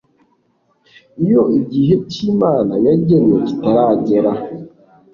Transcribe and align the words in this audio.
iyo 1.23 1.41
igihe 1.59 1.93
cyimana 2.11 2.73
yagennye 2.85 3.37
kitaragera 3.47 4.31